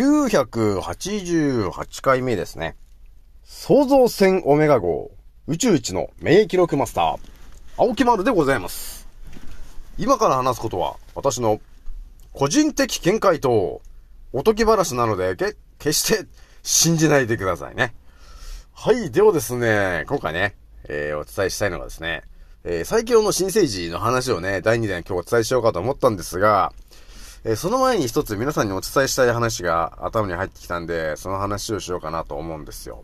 [0.00, 2.74] 988回目ですね。
[3.44, 5.10] 創造船オメガ号
[5.46, 7.18] 宇宙一の免疫力マスター、
[7.76, 9.06] 青木丸でございます。
[9.98, 11.60] 今から話すことは私の
[12.32, 13.82] 個人的見解と
[14.32, 16.26] おとぎ話なので、け、決して
[16.62, 17.94] 信じないでくださいね。
[18.72, 19.10] はい。
[19.10, 20.54] ではですね、今回ね、
[20.88, 22.22] えー、お伝えしたいのがですね、
[22.64, 26.72] えー、最強の新生児の話をね、第2弾今日お伝えしようかと思ったんですが、
[27.42, 33.02] えー、その前に一つ皆さんにお伝えしたい話が頭に入ってきたんで、その話をしようかなと思うんですよ。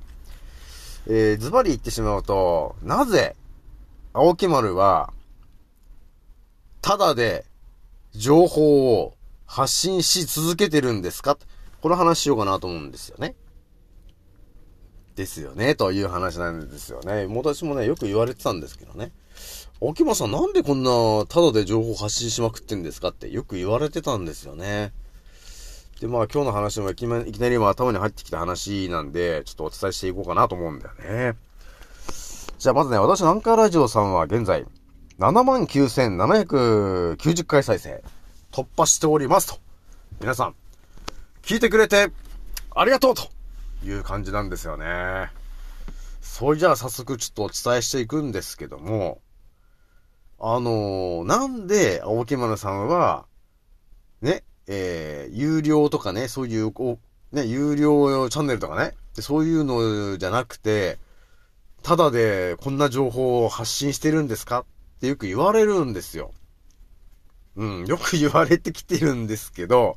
[1.06, 3.36] えー、ズバリ言ってしまうと、なぜ、
[4.12, 5.12] 青木丸は、
[6.82, 7.46] ただで、
[8.12, 9.14] 情報を
[9.46, 11.38] 発信し続けてるんですか？
[11.80, 13.34] この話しようかなと思うんですよね。
[15.14, 17.26] ですよね、という話なんですよね。
[17.26, 19.12] 私もね、よく言われてたんですけどね。
[19.82, 20.90] 秋間さんなんでこんな、
[21.28, 24.94] ただで情報発信しまくってんですかってよく言われてたんですよね。
[26.00, 31.36] で、まあ今日の話もいきなり今頭に入ってきた話なんで、ちょっとお伝えしていこうかなと思うんだよね。
[32.58, 34.64] じゃあまずね、私、南海ラジオさんは現在、
[35.18, 38.02] 79,790回再生、
[38.52, 39.58] 突破しておりますと。
[40.20, 40.54] 皆さん、
[41.42, 42.10] 聞いてくれて、
[42.74, 43.28] ありがとうと
[43.84, 45.30] いう感じなんですよね。
[46.22, 49.20] それじゃあ早速ちょっとお伝えしていくんですけども、
[50.38, 53.26] あのー、なんで青木丸さんは、
[54.20, 56.98] ね、えー、有料とかね、そういう、こ
[57.32, 60.98] う、ね、有料チャンネルとかね、そういうのじゃなくて、
[61.82, 64.60] ただでこんな情報を発信してるんですか？
[64.60, 64.64] っ
[65.00, 66.32] てよく言われるんですよ。
[67.56, 69.96] うん、よく 言われてきてるんですけど、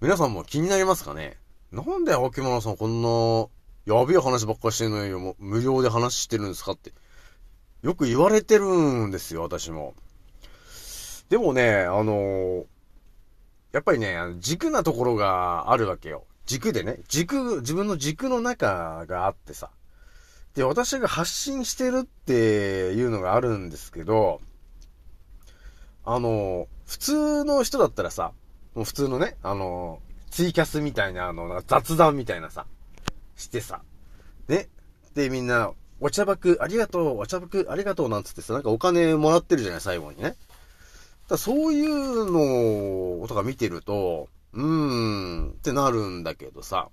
[0.00, 1.36] 皆さんも気になりますかね？
[1.72, 3.48] なんで青木丸さんこんな、
[3.92, 6.92] やべえ話ばっかしてんのよ、無料で話してるんですかって。
[7.82, 8.66] よく言われてる
[9.06, 9.94] んですよ、私も。
[11.28, 12.64] でもね、あの、
[13.72, 16.24] やっぱりね、軸なところがあるわけよ。
[16.46, 19.70] 軸でね、軸、自分の軸の中があってさ。
[20.54, 24.40] で、私が発信してるっていうのがあるんですけど、
[26.04, 28.32] あの、普通の人だったらさ、
[28.74, 30.00] もう普通のね、あの、
[30.30, 32.66] ツイキャスみたいな、あの、雑談みたいなさ、
[33.36, 33.82] してさ、
[34.48, 34.68] ね。
[35.14, 40.36] で、みんな、お茶爆ありがとう、お茶爆ありがとうなんつってさ、なんかお金もらってるじゃない、最後にね。
[41.28, 46.88] だそういうのとか見てると、うーん、ってなるんだけどさ。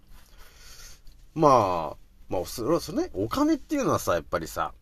[1.33, 1.97] まあ、
[2.29, 4.73] まあ、それは、それね、お金っていうのはさ、やっぱりさ、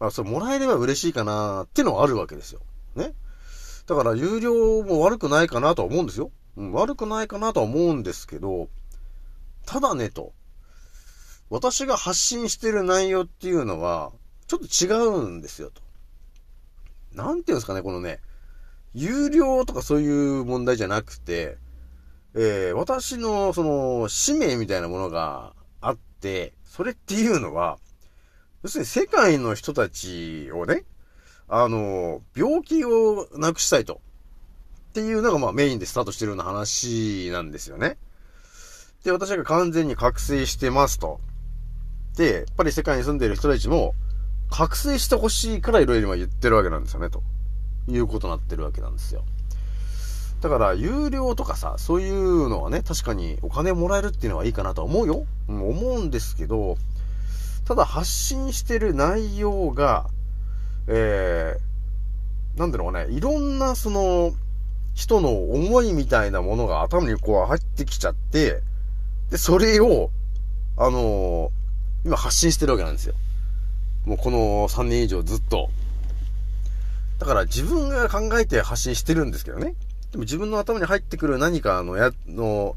[0.00, 2.60] まあ、それもらえれば嬉しいかなってのはあるわけですよ。
[2.94, 3.14] ね。
[3.86, 6.30] だから、有料も悪くないかなとは思うんですよ。
[6.56, 8.68] うん、悪くないかなとは思うんですけど、
[9.66, 10.32] ただね、と。
[11.50, 14.12] 私が発信してる内容っていうのは、
[14.46, 15.82] ちょっと違うんですよ、と。
[17.14, 18.20] なんていうんですかね、このね、
[18.94, 21.56] 有料とかそういう問題じゃなくて、
[22.34, 27.78] えー、私の、その、使命みたいなものがあって、それっていうのは、
[28.62, 30.84] 要するに世界の人たちをね、
[31.48, 34.00] あの、病気をなくしたいと。
[34.90, 37.98] っていうのがまあメインでスタートしてるような話なんですよね。
[39.04, 41.20] で、私が完全に覚醒してますと。
[42.18, 43.94] で、やっぱり世界に住んでいる人たちも、
[44.50, 47.22] 覚醒してほしいからいろいろ言ってるわけなんですよね、と
[47.86, 49.22] いうことになってるわけなんですよ。
[50.40, 55.26] だから、有料とかさ、そういうのはね、確かにお金もらえるっていうのはいいかなと思うよ。
[55.48, 56.76] う、思うんですけど、
[57.64, 60.08] ただ発信してる内容が、
[60.88, 64.32] えー、なんだろうね、いろんなその、
[64.94, 68.60] 人の思いみたいなものが頭にこう入ってきちゃって、
[69.30, 70.10] で、それを、
[70.76, 71.50] あのー、
[72.08, 73.14] 今発信してるわけなんですよ。
[74.06, 75.68] もうこの3年以上ずっと。
[77.18, 79.74] だから自分が考えて発信してるんですけどね。
[80.10, 82.76] でも自分の頭に入ってくる何かのや、の、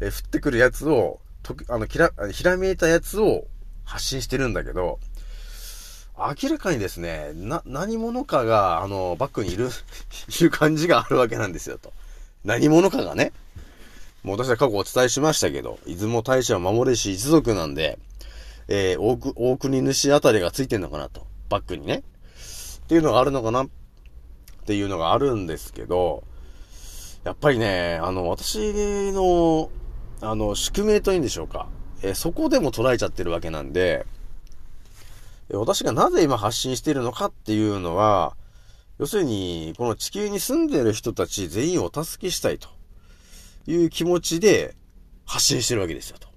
[0.00, 3.44] え、降ってくるやつを、とあの、きら、ひらめいたやつを
[3.84, 4.98] 発信してるんだけど、
[6.18, 9.70] 明らかにですね、な、何者かが、あの、バックにいる、
[10.40, 11.92] いる感じがあるわけなんですよ、と。
[12.44, 13.32] 何者かがね。
[14.24, 17.98] もう私は過去お伝えしましたけど、出雲大社は守れし一族なんで、
[18.68, 19.16] えー、大
[19.52, 21.26] 大国主あたりがついてんのかなと。
[21.48, 22.02] バックにね。
[22.84, 23.68] っていうのがあるのかなっ
[24.66, 26.24] ていうのがあるんですけど、
[27.24, 29.70] やっぱりね、あの、私の、
[30.20, 31.68] あの、宿命というんでしょうか。
[32.02, 34.06] えー、そこでも捉えちゃってるわけなんで、
[35.50, 38.36] 私がなぜ今発信しているのかっていうのは、
[38.98, 42.68] 要するに、この地球に住んでる人たち全員をお助けしたいと
[43.66, 44.76] いう気持ちで
[45.24, 46.28] 発信してるわけですよと。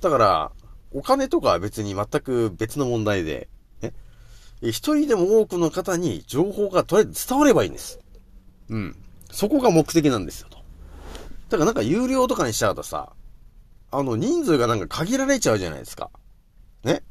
[0.00, 0.52] だから、
[0.94, 3.48] お金とかは別に全く別の問題で、
[3.82, 3.92] ね。
[4.62, 7.98] 一人でも多くの方に情報がとりあえず伝わればいいんです。
[8.70, 8.96] うん。
[9.30, 10.58] そこが目的なんですよ、と。
[10.58, 10.62] だ
[11.50, 13.12] からなんか有料とかにしちゃうとさ、
[13.90, 16.10] あの、人数がなんか限られちゃうじゃないですか。
[16.84, 17.02] ね。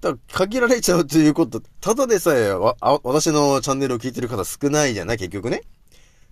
[0.00, 5.62] だから限られちゃうということ、ただでさえわ、私のチャンネルを聞いてる方少ないじゃない結局ね。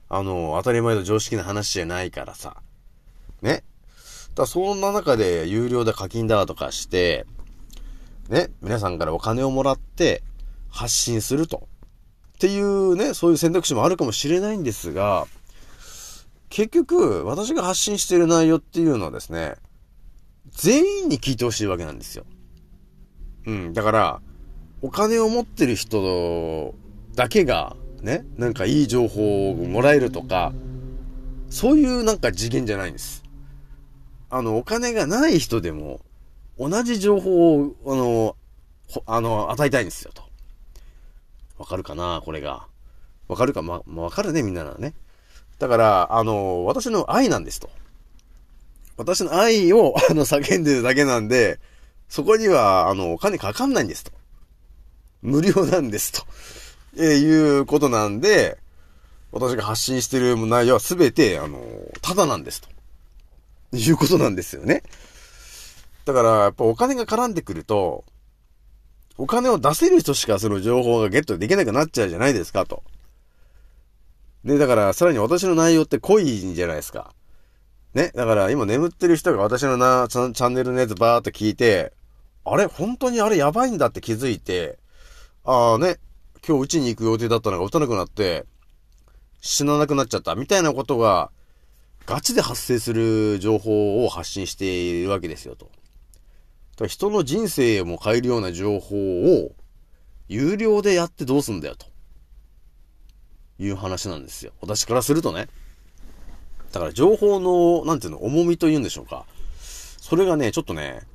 [0.09, 2.57] あの、当たり前の常識な話じゃないからさ。
[3.43, 3.65] ね。
[4.35, 7.27] だそんな中で有料で課金だとかして、
[8.29, 10.23] ね、皆さんからお金をもらって
[10.71, 11.69] 発信すると。
[12.35, 15.27] っていうね、そういう選択肢もあるかもしれないんですが、
[16.51, 19.55] 結局、私が発信している内容っていうのはですね、
[20.53, 22.25] 全員に聞いてほしいわけなんですよ。
[23.47, 24.21] うん、だから、
[24.83, 26.75] お金を持ってる人
[27.15, 30.53] だけが、ね、なんかいい情報をもらえるとか、
[31.51, 33.24] そういうなんか次元じゃないんです。
[34.35, 36.01] あの、お金がない人でも、
[36.59, 38.37] 同じ情報を、あの、
[39.07, 40.25] あの、与えたいんですよ、と。
[41.57, 42.67] わかるかなこれが。
[43.29, 44.95] わかるかま、わかるね、みんなならね。
[45.61, 47.71] だから、あの、私の愛なんですと。
[48.97, 51.61] 私の愛を、 あの、叫んでるだけなんで、
[52.09, 54.11] そこには、あの、お金かかんないんですと。
[55.23, 56.27] 無料なんですと。
[56.97, 58.59] えー、いうことなんで、
[59.31, 61.61] 私が発信してる内容はすべて、あの、
[62.03, 62.74] ただなんですと。
[63.75, 64.83] いうことなんですよね。
[66.05, 68.05] だから、やっぱお金が絡んでくると、
[69.17, 72.83] お金を出せる人しかその情報がゲットできなくなっちゃうじゃないですか、と。
[74.45, 77.15] で、だから、さらに私の内容って濃いんじゃないですか。
[77.95, 78.13] ね。
[78.15, 81.93] だから、今眠ってる人が私のな、チャンネルのやつバーっと聞いて、
[82.45, 82.67] あれ？
[82.67, 84.79] 本当にあれやばいんだって気づいて、
[85.45, 85.99] ああね、
[86.47, 88.45] 今日うちに行く予定だったのが打たなくなって、
[89.41, 91.31] 死ななくなっちゃった、みたいなことが、
[92.07, 95.71] ガチで発生する情報を発信しているわけですよ、と。
[96.87, 99.53] 人の人生も変えるような情報を、
[100.29, 101.87] 有料でやってどうすんだよ、と。
[103.59, 104.53] いう話なんですよ。
[104.61, 105.49] 私からするとね。
[106.73, 109.25] だから情報の、なんていうの、重みというんでしょうか。
[109.61, 111.07] それがね、ちょっとね、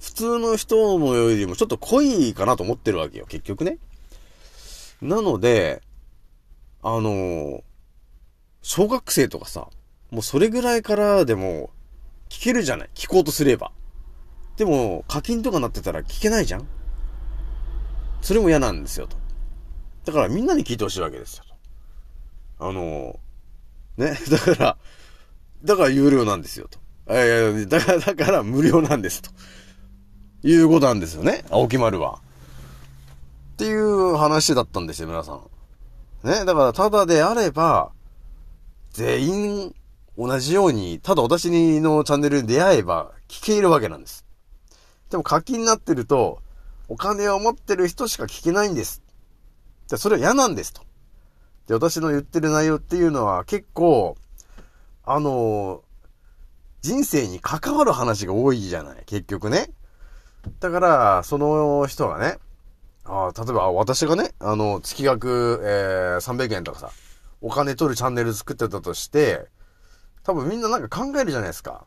[0.00, 3.78] 普通の人のよりもちょっと濃いかなと思ってるわけよ、結局ね。
[5.00, 5.82] なので、
[6.82, 7.62] あの
[8.62, 9.68] 小学生とかさ、
[10.10, 11.70] もうそれぐらいからでも
[12.28, 13.72] 聞けるじゃない聞こうとすれば。
[14.56, 16.66] でも、課金とかなってたら聞けないじゃん
[18.22, 19.16] それも嫌なんですよ、と。
[20.04, 21.44] だからみんなに聞いてほしいわけですよ、
[22.58, 22.68] と。
[22.68, 23.18] あの
[23.96, 24.76] ね、 だから、
[25.64, 26.78] だから有料なんですよ、と。
[27.06, 29.30] えー、だから、だから無料なんです、と。
[30.42, 32.20] いうことなんですよね、青木丸は。
[33.52, 35.42] っていう話だったんですよ、皆さん。
[36.24, 37.92] ね、だからただであれば、
[38.90, 39.74] 全員
[40.18, 44.26] 同じように、ただ私のチャンネルに出会えば聞けるわけなんです。
[45.10, 46.40] でも課金になってると、
[46.88, 49.00] お金を持ってる人しか聞けないんです。
[49.88, 50.82] で、それは嫌なんですと。
[51.68, 54.16] で、私の言ってる内容っていうのは結構、
[55.04, 55.82] あの、
[56.82, 59.70] 人生に関わる話が多いじゃない結局ね。
[60.58, 62.38] だから、その人がね、
[63.04, 66.90] あ例えば私がね、あの、月額、えー、300円とかさ、
[67.40, 69.46] お金取るチャンネル作ってたとして、
[70.22, 71.86] 多分みんななんか考えるじゃないですか。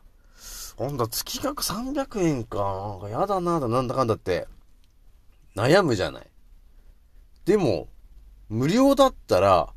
[0.76, 2.58] ほんと、月額300円か。
[2.58, 4.48] なんかやだなだ、なんだかんだって。
[5.54, 6.26] 悩むじゃない。
[7.44, 7.88] でも、
[8.48, 9.68] 無料だったら、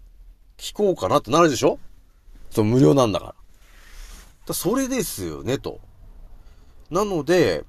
[0.58, 1.80] 聞こうかなってなるでしょ？
[2.50, 3.36] そう、無料なんだから。
[4.48, 5.82] だそれですよね、と。
[6.90, 7.66] なので、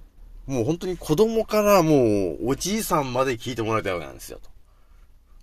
[0.47, 4.51] もう本当に子供からもう、おじいさんまで聞いてもらいたいわけなんですよ、と。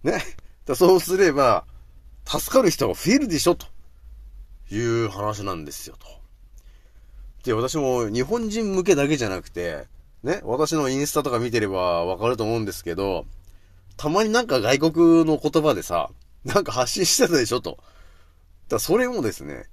[0.10, 0.24] ね？
[0.66, 1.66] だそうすれば、
[2.26, 3.68] 助かる人が増えるでしょ、と
[4.76, 6.08] いう話なんですよ、と。
[7.44, 9.86] で、私も日本人向けだけじゃなくて、
[10.24, 13.26] ね、私のインスタとか見てればわかると思うんですけど、
[13.98, 16.10] たまになんか外国の言葉でさ、
[16.46, 17.78] なんか発信してたでしょと。
[18.70, 19.66] だそれもですね、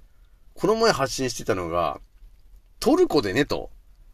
[0.53, 1.99] この前発信してたのが、
[2.79, 3.69] トルコでねと、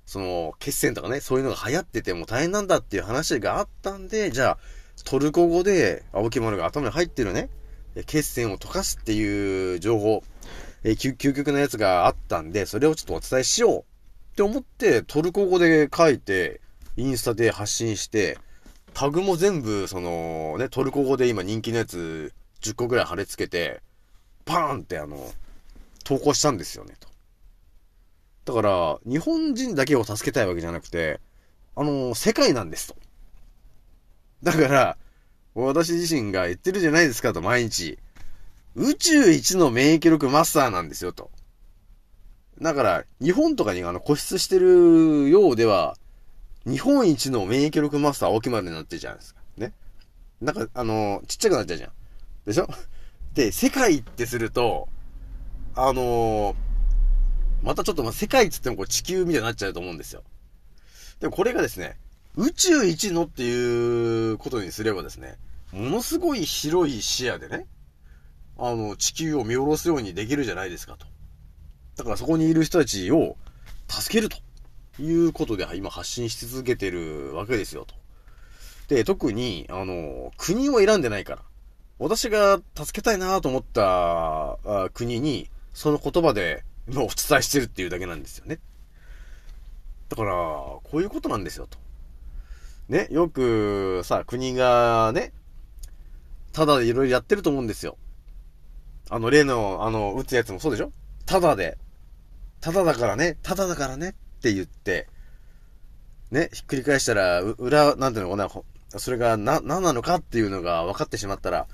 [0.05, 4.57] その、決戦とかね、そういうのが流行ってても大変なんだっていう話があったんで、じゃあ、
[5.03, 7.49] トルコ語で、青木丸が頭に入ってるね、
[8.05, 10.23] 決戦を溶かすっていう情報、
[10.89, 13.83] え究極のやつがあったんで、それをちょっとお伝えしようっ
[14.37, 16.61] て思って、トルコ語で書いて、
[16.95, 18.37] インスタで発信して、
[18.93, 23.81] タグも全部、その、ね、トルコ語で今人気のやつ10個ぐらい貼り付けて、
[24.45, 25.29] パーンってあの、
[26.05, 26.95] 投稿したんですよね、
[28.45, 28.53] と。
[28.53, 31.19] だから、日本人だけを助けたいわけじゃなくて、
[31.75, 32.95] あの、世界なんですと。
[34.41, 34.97] だから、
[35.53, 37.99] 私自身が言ってるじゃないですかと、毎日。
[38.77, 41.31] 宇宙一の免疫力マスターなんですよ、と。
[42.61, 45.97] だから、日本とかにあの固執してるようでは、
[46.65, 49.41] 日本一の免疫力マスター青木丸になってるじゃないですか。
[49.57, 49.73] ね。
[50.41, 51.91] なんか、あの、ちっちゃくなっちゃうじゃん。
[52.45, 52.67] でしょ？
[53.33, 54.87] で、世界ってすると、
[55.75, 56.55] あの
[57.61, 60.23] またちょっとま世界っつってもこう地球みたいになっちゃうと思うんですよ。
[61.19, 61.97] でもこれがですね、
[62.35, 65.37] 宇宙一のっていうことにすればですね、
[65.71, 67.67] ものすごい広い視野でね、
[68.59, 71.05] あの、地球を見下ろすようにできるじゃないですかと。
[71.95, 73.37] だからそこにいる人たちを
[73.87, 74.37] 助けると
[75.01, 77.95] いうことで今発信し続けてるわけですよと。
[78.87, 81.41] で、特に、あの、国を選んでないから。
[81.99, 84.59] 私が助けたいなと思った
[84.93, 88.59] 国に、その言葉で今お伝えしてるっていうだけなんですよね。
[90.09, 91.77] だから、こういうことなんですよと。
[92.87, 95.33] ね、よくさ、国がね、
[96.53, 97.97] ただいろいろやってると思うんですよ。
[99.09, 100.91] あの、例の、あの、撃つやつもそうでしょ？
[101.25, 101.77] ただで、
[102.61, 105.07] ただだからね、ただだからねって言って、
[106.31, 111.67] ね、ひっくり返したら、裏、なんていうのかな、それがな、何なのかっていうのが分かってしまったら、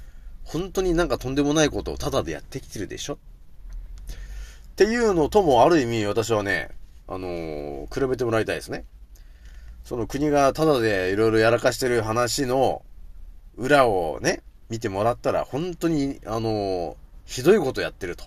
[0.43, 3.13] 本当になんかとんでもないことをただでやってきてるでしょ？
[3.13, 6.69] っていうのともある意味私はね、
[7.07, 8.85] あのー、比べてもらいたいですね。
[9.83, 12.83] その国がただでいろいろやらかしてる話の
[13.55, 18.25] 裏をね、見てもらったら本当に、あのー、ひどいことやってると。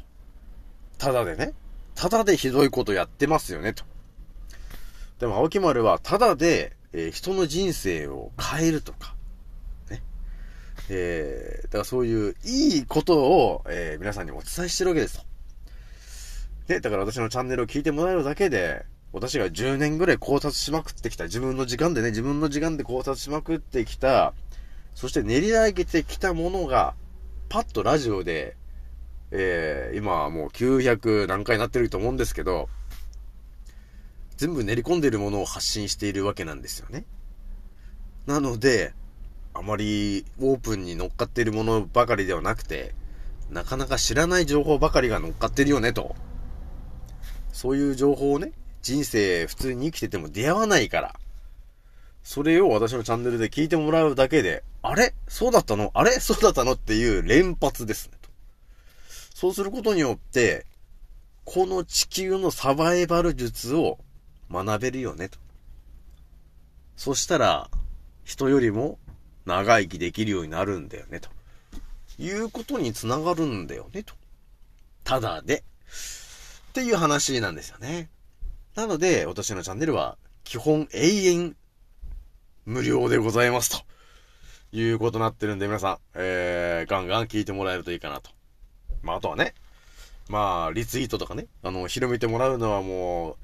[0.99, 1.53] ただでね。
[1.95, 3.85] ただでひどいことやってますよね、と。
[5.19, 9.15] でも、青木丸は、ただで、えー、人の人生を変えるとか、
[9.91, 10.03] ね。
[10.91, 15.25] えー、だからそういういいことを、えー、皆さんにお伝えしてるわけですと。
[16.69, 24.35] で、だから私のチャンネルを聞いてもらえるだけで、私が10年ぐらい考察しまくってきた、自分の時間でね、自分の時間で考察しまくってきた、
[24.95, 26.95] そして練り上げてきたものが、
[27.49, 28.57] パッとラジオで、
[29.31, 32.69] えー、今はもう900何回になってると思うんですけど、
[34.37, 37.05] 全部練り込んでるものを発信しているわけなんですよね。
[38.27, 38.93] なので、
[39.55, 42.95] あまりオープンに乗っかっているものばかりではなくて、
[43.51, 46.15] なかなか知らない情報ばかりが乗っかってるよね、と。
[47.53, 48.53] そういう情報をね、
[48.83, 51.15] 人生普通に生きてても出会わないから、
[52.23, 55.15] それを私のチャンネルで聞いてもらうだけで、あれ？
[55.29, 55.91] そうだったの？
[55.95, 56.11] あれ？
[56.21, 56.73] そうだったの？
[56.73, 58.19] っていう連発ですね。
[59.37, 60.65] そうすることによって、
[61.45, 63.99] この地球のサバイバル術を
[64.51, 65.39] 学べるよね、と。
[66.97, 67.69] そしたら、
[68.25, 68.99] 人よりも
[69.45, 71.29] 長生きできるようになるんだよね、と。
[72.19, 74.15] いうことにつながるんだよね、と。
[75.05, 75.65] ただで。
[76.71, 78.09] っていう話なんですよね。
[78.75, 81.57] なので、私のチャンネルは、基本永遠
[82.65, 83.85] 無料でございますと。
[84.73, 88.36] いうことになってるんで、皆さん、えー、ガンガン聞いてもらえるといいかなと
[89.03, 89.55] まあ、あとはね、
[90.29, 93.37] まあ、リツイートとかね、あの、広めてもらうのはもう、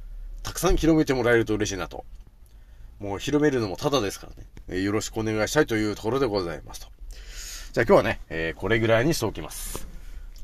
[0.43, 2.05] たくさん広めてもらえると嬉しいなと。
[2.99, 6.87] もう広めるのもただですからね、えー、よろしくお願いしたいというところでございますと。
[7.73, 9.89] じゃあ今日はね、えー、これぐらいにしておきます。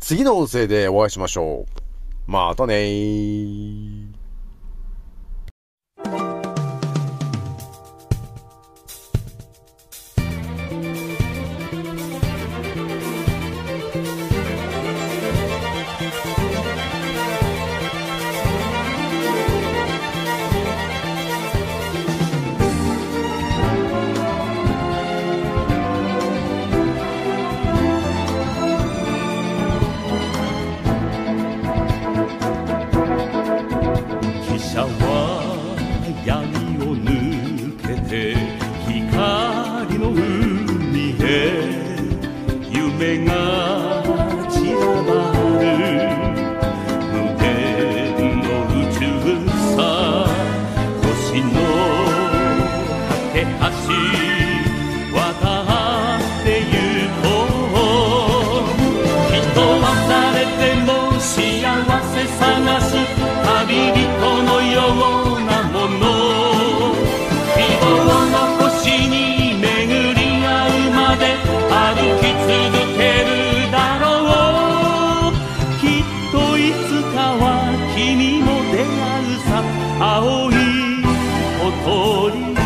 [0.00, 2.30] 次の音声でお会いしましょう。
[2.30, 4.07] またねー。
[77.98, 79.64] 君も出会うさ
[79.98, 80.54] 青い
[81.60, 82.57] 小鳥。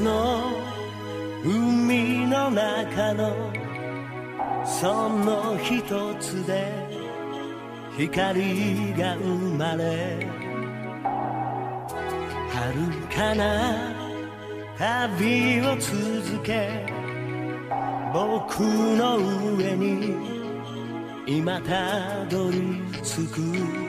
[0.00, 0.42] の
[1.44, 3.52] 海の中の
[4.64, 5.82] その一
[6.20, 6.72] つで
[7.96, 10.26] 光が生まれ
[12.50, 13.92] 遥かな
[14.78, 16.86] 旅を続け
[18.12, 19.18] 僕の
[19.56, 20.14] 上に
[21.26, 23.87] 今たどり着く。